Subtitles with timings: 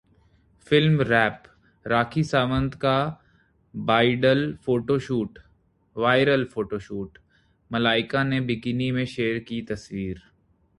[0.67, 1.47] Film Wrap:
[1.85, 2.93] Rakhi Sawant का
[3.73, 4.53] bridal
[6.45, 7.17] photoshoot,
[7.71, 10.21] Malaika ने bikini में शेयर की तस्वीर